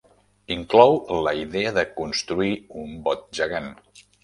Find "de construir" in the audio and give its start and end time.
1.77-2.51